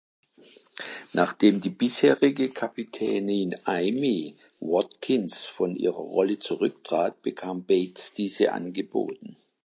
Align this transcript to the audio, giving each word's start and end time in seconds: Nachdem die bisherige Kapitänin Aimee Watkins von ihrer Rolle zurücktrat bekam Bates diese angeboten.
Nachdem 1.13 1.61
die 1.61 1.69
bisherige 1.69 2.49
Kapitänin 2.49 3.53
Aimee 3.65 4.33
Watkins 4.59 5.45
von 5.45 5.75
ihrer 5.75 5.93
Rolle 5.99 6.39
zurücktrat 6.39 7.21
bekam 7.21 7.65
Bates 7.65 8.11
diese 8.15 8.51
angeboten. 8.51 9.37